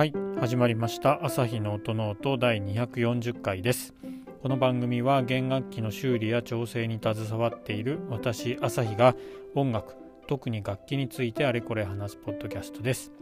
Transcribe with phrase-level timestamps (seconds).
[0.00, 1.26] はい始まりました。
[1.26, 3.92] 朝日の音の音第240回です。
[4.42, 9.14] この番組は弦楽器の修理や調整に携わっている私朝日が
[9.54, 9.96] 音楽
[10.26, 13.12] 特に楽器についてあれこれ話すポッドキャストです。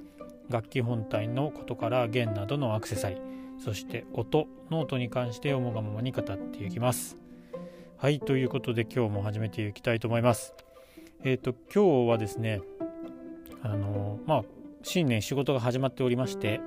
[0.48, 3.20] 楽器本体のことから弦などのアクセサリー
[3.58, 7.18] そして音の音に関して思うがままに語っていきます。
[7.96, 10.54] はいということで今日も始めていきたいと思います。
[11.24, 12.60] えっ、ー、と今日はですね
[13.64, 14.57] あのまあ
[14.88, 16.62] 新年仕事が始まっておりまして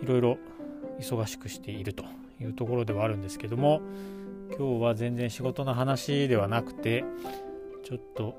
[0.00, 0.38] いろいろ
[1.00, 2.04] 忙しくしていると
[2.40, 3.80] いうところではあるんですけども
[4.56, 7.04] 今日は全然仕事の話ではなくて
[7.82, 8.36] ちょっと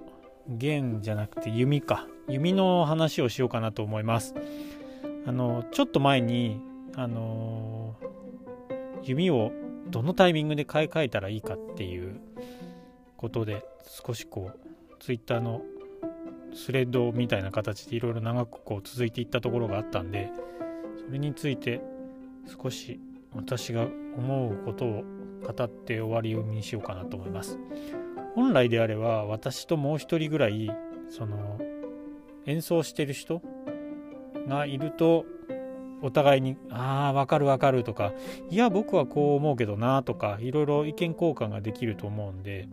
[0.48, 4.34] 弦じゃなくて弓か弓の話をしようかなと思います。
[5.26, 6.62] あのちょっと前に
[6.96, 7.96] あの
[9.04, 9.52] 弓を
[9.90, 12.22] どのタイミングで買い替えたらいいかっていう
[13.18, 13.66] ことで
[14.06, 14.60] 少しこう
[15.00, 15.64] ツイッターの
[16.54, 20.32] スレッドみたいな形でいろいろ長くこう続いていったところがあったんで
[21.06, 21.82] それについて
[22.62, 23.00] 少し
[23.34, 23.84] 私が
[24.18, 25.04] 思うことを
[25.42, 27.60] 語って終わりにしようかなと思います。
[28.36, 30.72] 本来であれば私ともう一人ぐらい
[31.10, 31.60] その
[32.46, 33.42] 演奏してる人
[34.48, 35.26] がいると
[36.02, 38.14] お互いに「ああわかるわかる」とか
[38.50, 42.68] 「いや僕はこう思うけどな」とかいろいろ意見交換ができると思うんで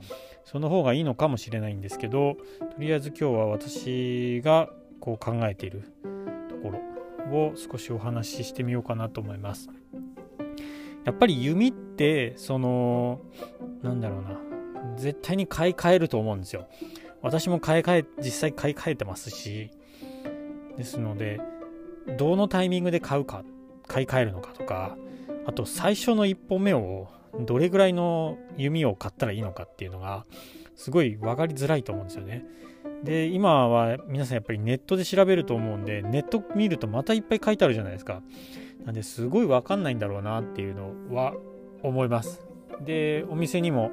[0.44, 5.82] その方がいいのかもしれないんですけどとりあえず今日は私がこう考えている
[6.48, 6.70] とこ
[7.30, 9.68] ろを少しお話ししてみようかなと思います。
[11.04, 13.20] やっぱり弓ってその
[13.82, 14.40] なんだろうな
[14.96, 16.66] 絶対に買い替えると思うんですよ。
[17.22, 19.70] 私も買い替え実際買い替えてますし
[20.76, 21.40] ですので
[22.18, 23.44] どのタイミングで買うか
[23.86, 24.96] 買い替えるのかとか
[25.46, 27.08] あと最初の1本目を
[27.40, 30.24] どれぐらいの弓を買ったらいいのかっていうのが
[30.74, 32.44] すごい分かりづらいと思うんですよね。
[33.02, 38.22] で今は皆さんやっぱりネットで調べると思うんでネット見るとまたいっぱい書いてあるじゃないですか。
[38.84, 41.34] なんですごい分かんないんだろうなっていうのは
[41.82, 42.46] 思います。
[42.80, 43.90] でお店にも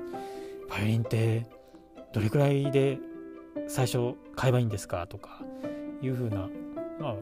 [0.69, 1.45] バイオリンって
[2.13, 2.99] どれくらいで
[3.67, 5.05] 最初買えばいいんですか？
[5.07, 5.41] とか
[6.01, 6.49] いうふうな
[6.99, 7.15] まあ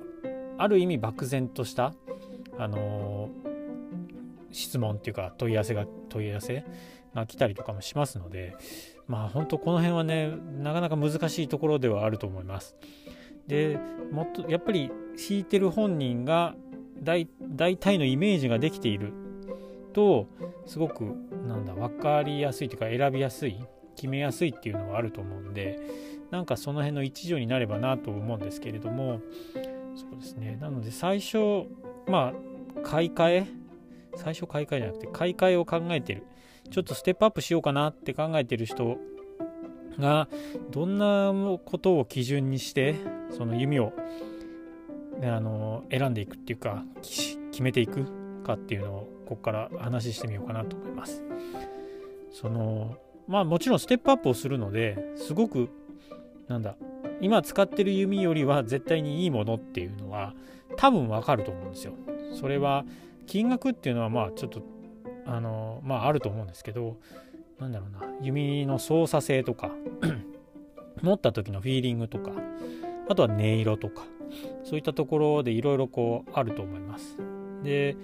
[0.61, 1.94] ある意味漠然とした
[2.57, 3.29] あの
[4.51, 6.63] 質問っていうか問い合わせが問い合わせ
[7.16, 8.55] が来たりとかもしますので
[9.07, 12.75] まあ本当この辺はねなかなか難しいところではあると思います。
[13.47, 13.79] で
[14.11, 16.55] もっとやっぱり弾いてる本人が
[17.01, 17.27] 大
[17.77, 19.13] 体のイメージができている
[19.94, 20.27] と
[20.67, 21.03] すごく
[21.47, 23.59] なんだ分かりやすいというか選びやすい
[23.95, 25.79] 決めやすいっていうのはあると思うんで
[26.29, 29.21] なんかその辺の一助になればなと思うんですけれども
[29.96, 30.57] そうですね。
[30.59, 31.68] なので最初
[32.07, 33.47] まあ買い替え？
[34.16, 36.24] 最初買い替えじゃなくて買い替えを考えてる。
[36.69, 38.97] ちょっとステップアップしようかなって考えてる人
[40.00, 40.30] が
[40.72, 41.34] どんな
[41.66, 42.96] ことを基準にして
[43.30, 43.94] その弓を、
[45.19, 48.06] ね、あの選んでいくっていうか決めていく
[48.44, 51.24] かっていうのをここから話してみようかなと思います。
[52.31, 52.96] その
[53.28, 55.69] まあもちろんステップアップをするのですごく
[56.47, 56.75] なんだ
[57.21, 60.33] 今使ってる弓よりは絶対にいいものっていうのは
[60.77, 61.93] 多分わかると思うんですよ。
[62.33, 62.85] それは
[63.27, 64.61] 金額っていうのはまあちょっと
[65.25, 66.97] あのまああると思うんですけど
[67.59, 69.71] なんだろうな弓の操作性とか
[71.01, 72.31] 持った時のフィーリングとか
[73.07, 74.03] あとは音色とか
[74.63, 77.17] そういったところでいろいろこうあると思います。
[77.63, 77.95] で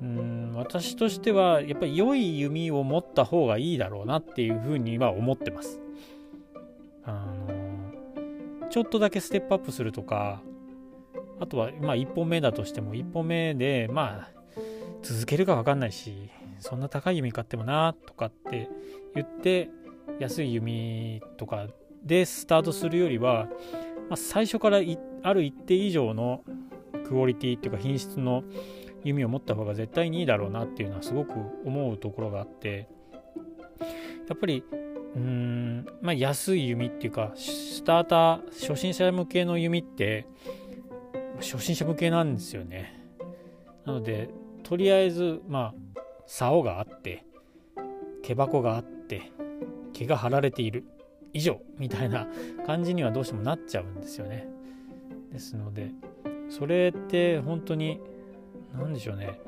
[0.00, 5.80] うん私としてはやっぱり良い弓を持った方がいいだろうなっていうふうには思ってます。
[7.04, 7.53] あの
[8.74, 10.42] ちょっとだけステップアップするとか
[11.38, 14.30] あとはまあ1本目だとしても1本目でまあ
[15.00, 18.68] 続けるか分かんないしそんな高い弓買ってもなとかって
[19.14, 19.70] 言って
[20.18, 21.68] 安い弓とか
[22.02, 23.46] でスタートするよりは、
[24.08, 24.80] まあ、最初から
[25.22, 26.42] ある一定以上の
[27.06, 28.42] クオリティっていうか品質の
[29.04, 31.30] 弓を持った方が絶対にいいだろうなっていうのはすごく
[31.64, 32.88] 思うところがあって
[34.28, 34.64] やっぱり
[35.14, 35.86] うーん。
[36.00, 40.26] まあ安い弓っていうかスターター初心者向けの弓って
[41.36, 43.00] 初心者向けなんですよね。
[43.84, 44.28] なので
[44.62, 47.24] とりあえずまあ竿があって
[48.22, 49.32] 毛箱があって
[49.92, 50.84] 毛が張られている
[51.32, 52.26] 以上みたいな
[52.66, 54.48] 感じにはどうしてもなっちゃうんですよね。
[55.32, 55.90] ですので
[56.48, 58.00] それって本当に
[58.74, 59.40] 何でしょうね。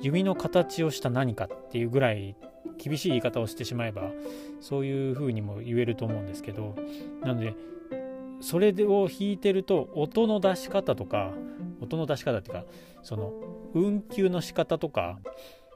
[0.00, 2.36] 弓の形をした何かっていうぐらい
[2.76, 4.10] 厳しい言い方をしてしまえば
[4.60, 6.74] そういうふうにも言えると思うんですけど
[7.22, 7.54] なので
[8.40, 11.30] それを弾いてると音の出し方とか
[11.80, 12.64] 音の出し方っていうか
[13.02, 13.32] その
[13.74, 15.20] 運球の仕方とか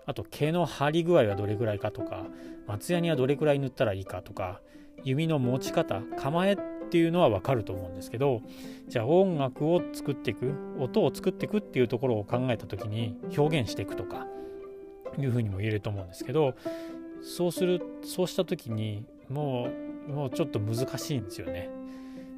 [0.05, 2.27] あと毛の張り具合はどれぐらいかとか
[2.67, 4.61] 松ヤニはどれくらい塗ったらいいかとか
[5.05, 8.43] 弓の持ち方構えっていうのは分かると思うんですけど
[8.89, 14.27] じゃあ音楽を作っていく音を作っていくっていうところを考えた時に表現していくとか
[15.19, 16.55] いうふうにも言えると思うんですけど
[17.23, 19.69] そうするそうした時にも
[20.09, 21.69] うもうちょっと難しいんですよね。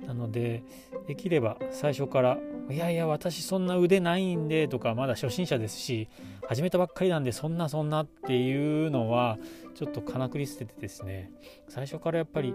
[0.09, 0.65] なので
[1.07, 2.39] できれば最初から
[2.71, 6.09] 「いやいや私そんな腕ないんで」とかまだ初心者ですし
[6.47, 9.39] 始めたばっかりなんでそんなそんなっていうのは
[9.75, 11.31] ちょっと金繰り捨ててですね。
[11.69, 12.55] 最初からやっぱり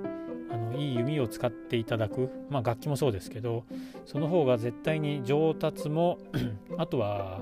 [0.49, 3.65] あのいい弓を使っていただく、まあ、楽器もそうですけど
[4.05, 6.17] その方が絶対に上達も
[6.77, 7.41] あとは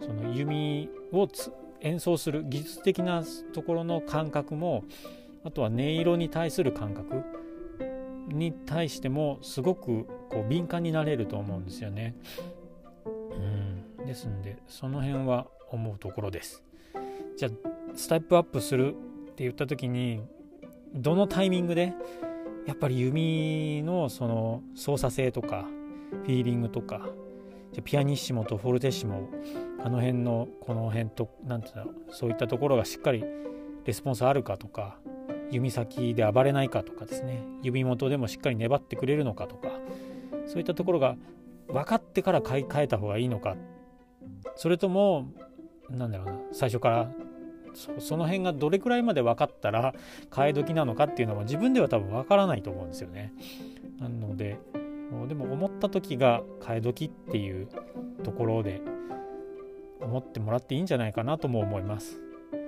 [0.00, 1.26] その弓を
[1.80, 3.24] 演奏する技術的な
[3.54, 4.84] ところの感覚も
[5.44, 7.24] あとは音色に対する感覚
[8.28, 12.16] に対してもすごくこう敏感になれると思うんですよね。
[13.06, 16.62] うんですんでその辺は思うところです。
[17.36, 20.22] じゃあステップアップするって言った時に
[20.94, 21.92] どのタイミングで
[22.66, 25.66] やっぱり弓のその操作性とか
[26.24, 27.08] フィーリングとか
[27.72, 29.28] じゃピアニッシモとフォルテッシモ
[29.82, 33.24] あの辺のこの辺と何て言うんだろうそういったところがしっかり
[33.84, 34.98] レスポンスあるかとか
[35.50, 39.68] 指先で暴れないかとかですね指元でもしっかり粘ってくれるのかとか
[40.46, 41.16] そういったところが
[41.68, 43.56] 分かってから買い替えた方がいいのか
[44.56, 45.28] それとも
[45.90, 47.10] なんだろうな最初から
[47.98, 49.94] その辺がどれくらいまで分かったら
[50.30, 53.32] 替え時なのかっていうのは自分では多分分からないと思うんですよね。
[53.98, 54.58] なので
[55.28, 57.68] でも思った時が替え時っていう
[58.22, 58.82] ところで
[60.00, 62.20] 思ってもらっていいんじゃないかなとも思います。
[62.52, 62.60] やっ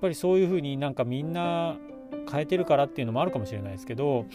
[0.00, 1.76] ぱりそういうふうになんかみんな
[2.30, 4.26] 変えてるからっていうのもあるかもしれないですけど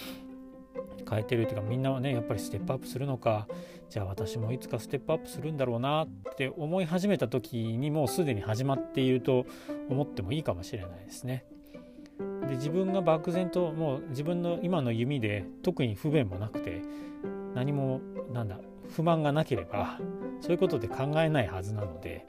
[1.10, 3.48] 変えてるっていうかみんなはねやっぱりステップアップするのか
[3.90, 9.46] じゃあ私もいつかステップアップするんだろうなって思い始めた時にもうすでに始まっていると
[9.90, 11.46] 思ってもいいかもしれないですね。
[12.48, 16.82] で自分が漠然ともう自分の今の弓で特に不便もなくて
[17.54, 18.02] 何も
[18.34, 20.00] なんだ不満がなければ
[20.42, 22.26] そういうことで考えないはずなので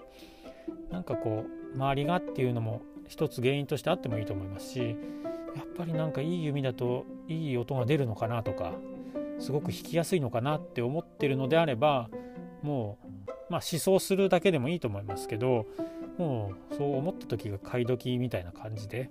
[0.90, 4.96] なんかこう周りがっていうのも一つ原因としてあってもいいと思いますし
[5.56, 8.74] やっぱりなんかいい弓だといい音が出るのかなとか
[9.38, 12.08] すごく弾きやすいのかなって思ってるのであれば
[12.62, 15.66] もうまあ思想するだけでもいいと思いますけど
[16.18, 19.10] もうそう思った時が買い時みたいな感じで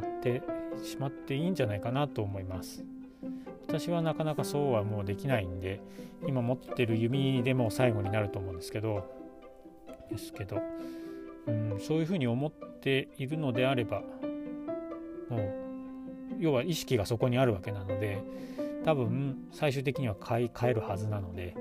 [0.00, 0.42] 買って
[0.84, 2.84] しまっていいんじゃないかなと思います。
[3.66, 5.80] 私はなかなかそうはもうできないんで
[6.26, 9.08] 今持ってる弓でも最後になると思うんですけど
[10.10, 10.60] ですけど、
[11.46, 14.02] うん、そういうふうに思っているのであれば
[15.30, 15.52] もう
[16.38, 18.22] 要は意識がそこにあるわけなので
[18.84, 21.56] 多分最終的には買い替えるはずなので。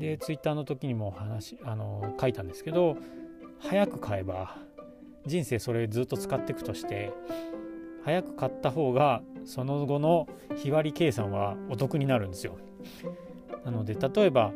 [0.00, 2.96] でツイッターの時にも話あの書いたんですけど
[3.58, 4.56] 早く買えば
[5.26, 7.12] 人生それずっと使っていくとして
[8.02, 12.56] 早く買った方がその後の日割り計算はお得になるんですよ。
[13.64, 14.52] なので例えば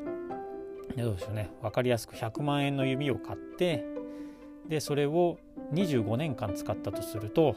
[0.97, 1.51] どうでしょうね。
[1.61, 3.85] 分かりやすく100万円の弓を買って
[4.69, 5.39] でそれを
[5.75, 7.57] 25年間使ったとすると,、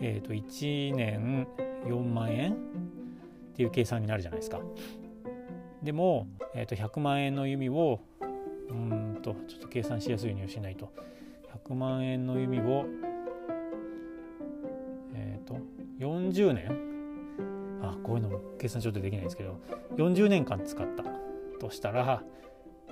[0.00, 1.46] えー、と1年
[1.86, 2.56] 4万円っ
[3.54, 4.60] ていう計算になるじゃないですか。
[5.82, 8.00] でも、えー、と100万円の弓を
[8.70, 10.92] うんとちょっと計算しやすいようにしないと。
[11.66, 12.86] 100万円の弓を
[15.14, 15.58] えっ、ー、と
[15.98, 16.70] 40年
[17.82, 19.60] あこういうのも計算ちょっとできないんですけど
[19.96, 21.04] 40年間使った。
[21.58, 22.22] としたら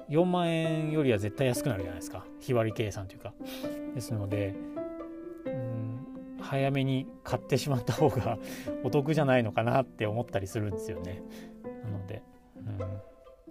[0.08, 2.24] 4万円よりは絶対安くなるじゃないですか。
[2.40, 3.32] 日割り計算というか。
[3.94, 4.54] ですので
[6.40, 8.38] 早めに買ってしまった方が
[8.84, 11.22] お得じゃないのかなって思ったりするんですよね。
[11.84, 12.22] なので、
[12.56, 12.78] うん、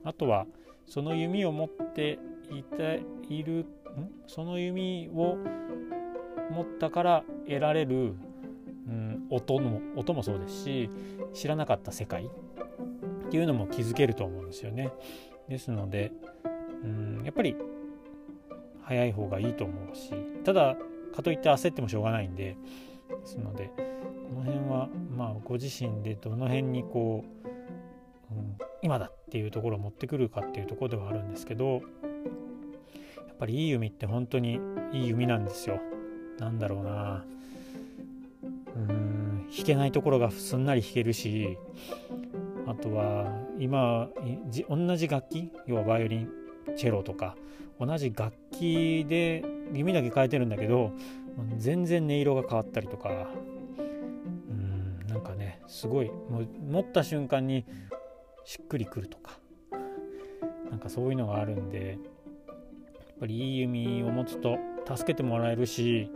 [0.03, 0.45] あとは
[0.85, 2.19] その弓を持って
[2.51, 3.65] いているん？
[4.27, 5.37] その弓を
[6.51, 8.13] 持ったから得られる、
[8.87, 10.89] うん、音も音もそうですし
[11.33, 14.91] 知らなかった世界っていうのも気づけると思うんですよね。
[15.49, 16.11] ですので、
[16.83, 17.55] うん、やっぱり
[18.81, 20.13] 早い方がいいと思うし
[20.43, 20.77] ただ
[21.15, 22.57] かといって焦ってもしょうがないんで
[23.09, 23.83] ですのでこ
[24.35, 27.23] の辺はまあご自身でどの辺にこ
[28.31, 31.79] う、うん、今だっていうところを持ってくるかっていうところではあるんですけどや
[33.33, 34.59] っぱりいい弓って本当に
[34.91, 35.79] いい弓なんですよ。
[36.39, 37.25] なんだろうな
[38.75, 41.57] うん弾けないところがすんなり弾けるし
[42.67, 44.09] あとは今
[44.67, 46.29] 同じ楽器要はバイオリン
[46.75, 47.35] チェロとか
[47.79, 50.91] 同じ楽器で弓だけ変えてるんだけど
[51.57, 53.27] 全然音色が変わったりとか
[54.49, 57.65] うんなんかねすごいもう持った瞬間に
[58.43, 59.39] しっくりくるとか
[60.69, 64.57] なんかそういうのがあるんでやっぱりいい弓を持つと
[64.95, 66.11] 助けてもらえるし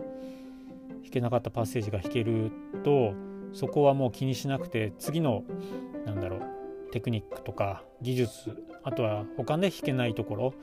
[1.03, 2.51] 弾けなかったパッセージが弾ける
[2.83, 3.13] と
[3.53, 5.43] そこはもう気にしなくて次の
[6.05, 6.41] なんだろう
[6.91, 10.53] テクニックとか技術あとは他で弾けないところ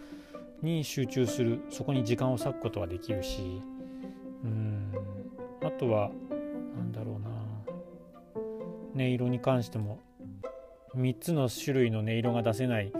[0.62, 3.62] に集中するそこに時間を割くことができるし
[4.44, 4.92] うん
[5.62, 6.10] あとは
[6.76, 7.28] 何だろうな
[8.94, 10.00] 音色に関しても
[10.96, 12.92] 3つの種類の音色が出せない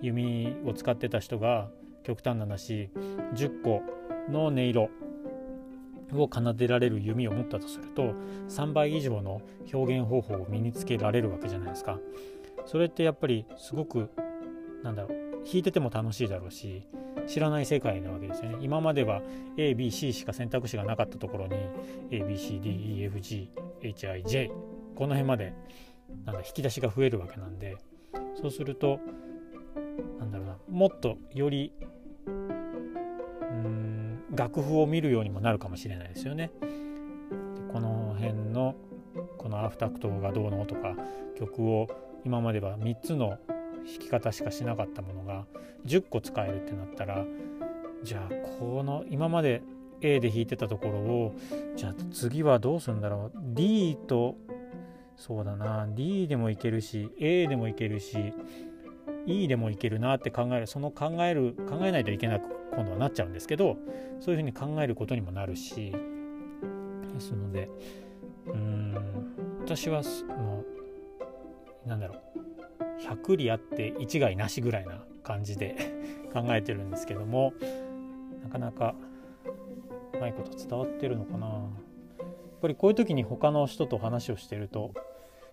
[0.00, 1.68] 弓を使ってた人が
[2.02, 2.90] 極端な話
[3.34, 3.82] 10個
[4.30, 4.90] の音色
[6.12, 8.14] を奏でられる弓を持ったとすると
[8.48, 9.40] 3倍以上の
[9.72, 11.98] 表現方法を身につけられるわけじゃないですか。
[12.66, 14.10] それってやっぱりすごく
[14.82, 16.86] なんだろう弾いてても楽しいだろうし
[17.26, 18.56] 知らない世界なわけですよね。
[18.60, 19.22] 今までは
[19.56, 21.54] ABC しか選択肢がなかったところに
[22.10, 24.50] ABCDEFGHIJ
[24.94, 25.52] この辺まで
[26.24, 27.76] なんだ引き出しが増えるわけなんで
[28.40, 29.00] そうすると
[30.18, 31.72] なんだろうなもっとより
[32.26, 36.50] うん楽譜を見るようにもなるかもしれないですよね。
[37.72, 38.74] この辺の
[39.38, 40.96] このアフタクトがどうのとか
[41.36, 41.88] 曲を
[42.24, 43.38] 今までは3つの
[43.86, 45.46] 弾き方しかしなかったものが
[45.86, 47.24] 10個使えるってなったら
[48.02, 49.62] じゃあこの今まで
[50.00, 51.34] A で弾いてたところを
[51.76, 53.38] じゃあ次はどうするんだろう。
[53.54, 54.36] D と
[55.16, 55.86] そうだな。
[55.88, 58.34] D でもいけるし A でもいけるし
[59.26, 60.66] E でもいけるなって考える。
[60.66, 63.76] その考える考えないといけなく今度はなっちゃうんですけど
[64.20, 65.92] そういうふうに考えることにもなるし。
[67.14, 67.68] ですので
[68.46, 68.94] うん
[69.60, 70.02] 私は
[70.36, 70.64] も
[71.86, 72.53] うなんだろう。
[73.04, 75.76] 100里あって一概なしぐらいな感じで
[76.32, 77.52] 考えてるんですけども
[78.42, 78.94] なかなか
[80.14, 81.46] うまいこと伝わってるのかな。
[81.46, 82.26] やっ
[82.64, 84.92] ぱりこういう時に他の人と話をしてると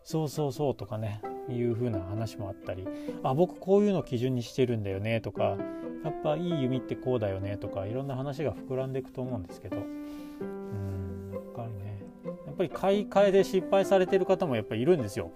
[0.04, 2.88] そうそうそうとかねいう風な話もあったり
[3.22, 5.58] あ僕こういうの基準にしてるんだよねとか
[6.06, 12.02] やっぱいい弓ってこうだよねとかいろんな話が膨らんでいくと思うんですけどうんやっぱりね
[12.46, 15.32] やっぱり買い替えで失敗されてる方もやっぱりいるんですよ。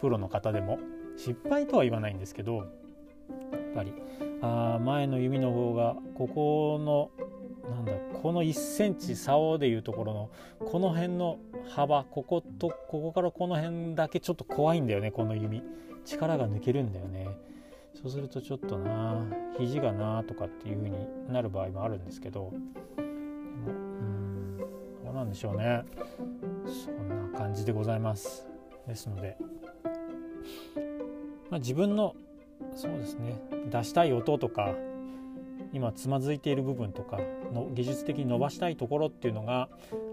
[0.00, 0.78] プロの方でも。
[1.16, 2.66] 失敗とは言わないんですけどやっ
[3.74, 3.92] ぱり
[4.42, 7.10] あ前の弓の方がここの
[7.68, 7.92] なんだ
[8.22, 10.30] この1センチ竿でいうところの
[10.60, 15.62] この辺の幅こことここからこの辺だけちょっと怖いんだよねこの弓。
[16.06, 17.26] 力が抜けるんだよね。
[17.94, 19.26] そうするとちょっとな
[19.58, 20.96] 肘がなとかっていう風に
[21.28, 22.52] なる場合もあるんですけど
[22.98, 24.58] うん
[25.02, 25.82] どうなんでしょうね。
[26.66, 28.46] そんな感じでございます。
[28.86, 29.36] ですので、
[31.50, 32.14] まあ、自分の
[32.74, 34.74] そうですね出したい音とか
[35.72, 37.18] 今つまずいている部分とか
[37.52, 39.68] の技術的に伸ばしたいところっていうのが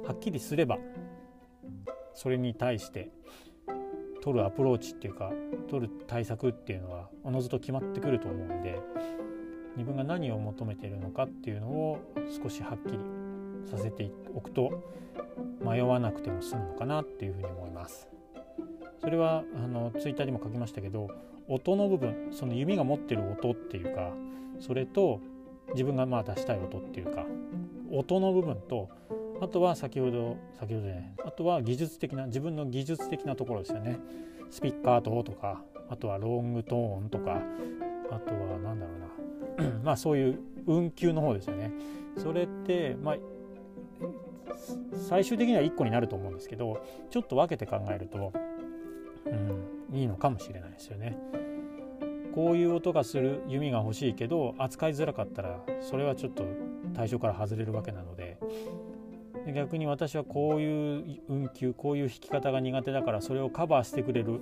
[0.05, 0.77] はっきりすれば
[2.13, 3.09] それに対して
[4.21, 5.31] 取るアプローチっていうか
[5.69, 8.79] 取る対策っていうのはおのずと決まってくると思うんで
[9.75, 11.99] 自分が何を求めているのかっていうのを
[12.41, 12.99] 少しはっきり
[13.69, 14.83] させておくと
[15.61, 18.12] 迷わなくても済むのかなっていうふうに思います。
[19.03, 21.09] それはあのツイッターにも書きましたけど
[21.49, 24.13] 音の部分その弓が持ってる音っていうか
[24.59, 25.19] それと
[25.73, 27.25] 自分がまあ出したい音っていうか
[27.91, 28.89] 音の部分と
[29.41, 33.99] あとは先ほど先ほどねあとは技術的な自分の技術的なところですよね。
[34.49, 37.41] スピッカートとかあとはロングトーンとか
[38.09, 38.91] あとは何だろ
[39.57, 39.79] うな。
[39.83, 41.71] まあそういう運休の方ですよね。
[42.17, 43.15] それってまあ
[45.09, 48.31] 最終的には1個になると思うんですけどちょっと分けて考えると、
[49.25, 51.17] うん、いいのかもしれないですよね。
[52.33, 56.43] こういう音がする弓が欲しいけど扱いづらかったらそれはちょっと
[56.95, 58.39] 対象から外れるわけなので
[59.53, 64.39] 逆に私はこういう運休こういう弾き方が苦手だからそれをカバーしてくれる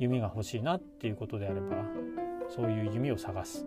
[0.00, 1.84] 弓が欲しいなっていうことであれば
[2.48, 3.66] そういう弓を探す。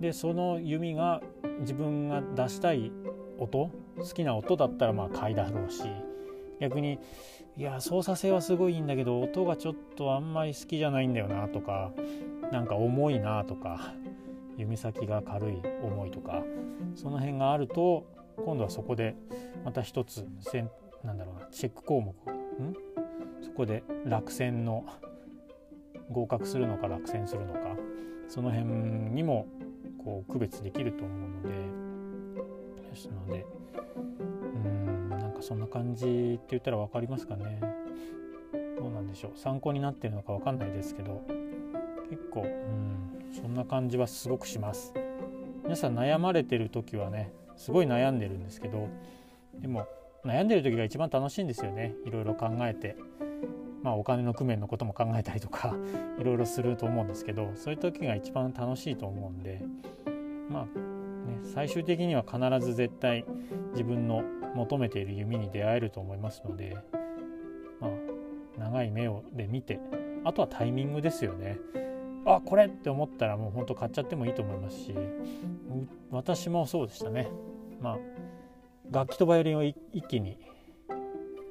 [0.00, 1.20] でその弓が
[1.60, 2.90] 自分が出したい
[3.38, 5.82] 音好きな音だったらまあ買いだろうし
[6.60, 6.98] 逆に
[7.56, 11.92] いや操作性はすごいいいんだけど音がちょっとあんまり好きじゃないんだよなとか
[12.52, 13.94] なんか重いなとか
[14.56, 16.42] 弓先が軽い重いとか
[16.94, 18.06] その辺があると
[18.44, 19.16] 今度はそこで
[19.64, 20.70] また一つせん
[21.04, 22.74] なんだろうなチェック項目ん？
[23.42, 24.84] そこで落選の
[26.10, 27.60] 合格するのか落選するのか
[28.28, 28.66] その辺
[29.14, 29.46] にも
[30.04, 31.48] こう区別できると思うので
[32.90, 33.44] ですので
[35.38, 37.60] かそんな感じって言ったら分かりますかね。
[38.78, 39.38] どうなんでしょう。
[39.38, 41.22] 参考になってるのか分かんないですけど。
[42.10, 44.92] 結構うんそんな感じはすごくします。
[45.62, 48.88] 皆さん悩まれてる時はねすごい悩んでるんですけど
[49.60, 49.86] でも
[50.24, 51.94] 悩んでる時が一番楽しいんですよね。
[52.06, 52.96] いろいろ考えて。
[53.82, 55.74] まあお金の工面のことも考えたりとか
[56.18, 59.62] いろいろすると思うんですけどそういう時が一番楽しいと思うんで
[60.50, 60.66] まあ
[61.28, 63.24] ね最終的には必ず絶対
[63.72, 64.22] 自分の
[64.54, 66.76] 求めている弓に出会えると思いますので
[67.80, 67.90] まあ
[68.58, 69.78] 長い目をで見て
[70.24, 71.58] あとはタイミングですよね。
[72.26, 74.94] あこれって思ったらもうほんと買っちゃってもいいと思いますし
[76.10, 77.30] 私もそうでしたね。
[77.80, 77.98] まあ
[78.90, 79.76] 楽器とバイオリンを一
[80.08, 80.38] 気に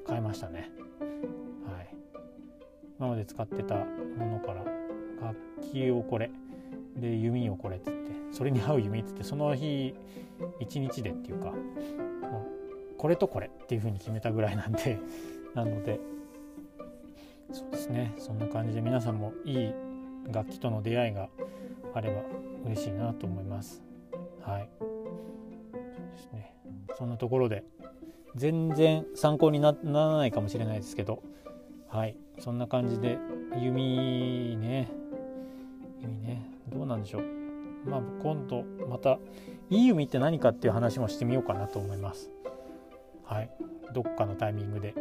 [0.06, 0.70] 買いましたね。
[1.66, 1.90] はい。
[3.00, 3.86] 今まで使ってたも
[4.26, 4.64] のから
[5.22, 5.38] 楽
[5.72, 6.30] 器をこれ
[6.98, 9.94] で弓をこれっつってそれに合う弓っつってその日
[10.60, 11.54] 一日でっていうか
[12.98, 14.98] これとこれっていう風に決めたぐらいなんで
[15.54, 16.00] なので
[17.52, 19.74] そうですねそんな感じで皆さんもいい
[20.32, 21.30] 楽器との出会いが
[21.94, 22.22] あれば
[22.66, 23.82] 嬉しいなと思います。
[24.42, 24.70] はい。
[24.80, 25.80] そう
[26.12, 26.56] ですね。
[26.98, 27.64] そんなところで
[28.36, 31.24] 全然参考にならないかもしれないですけど
[31.88, 32.18] はい。
[32.40, 33.18] そんな感じで
[33.62, 34.90] 弓ね。
[36.02, 36.57] 弓ね。
[36.70, 37.24] どうなんでしょう。
[37.90, 39.20] まあ今度また
[39.70, 42.32] いい弓って何かっていう話もしてみようかなと思います。
[43.24, 43.50] はい。
[43.94, 44.94] どっかのタイミングで、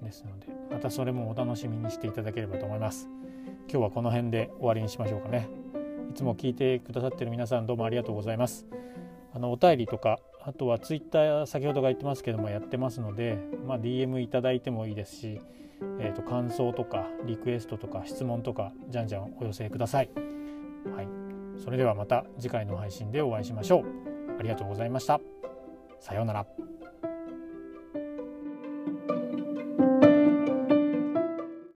[0.00, 3.08] うん、ですのでまたそれもお楽しみにしていただければと思います。
[3.70, 5.48] 今日はこの辺で終わりにしましょうかね。
[6.10, 8.66] いつも聞いてくださってる皆さんどうもありがとうございます。
[9.32, 15.40] あのお便りとかあとはツイッター先ほどが言ってますけどもやってますので、まあ、DM いただいてもいいですし、
[16.00, 20.10] えー、と感想とかリクエストとか質問とかじゃんじゃんお寄せください。
[20.94, 21.08] はい、
[21.62, 23.84] それではまた次回の配信でお会いしましょう。
[24.38, 25.20] ありがとうございました。
[26.00, 26.73] さようなら。